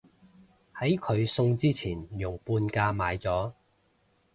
[0.79, 3.53] 喺佢送之前用半價買咗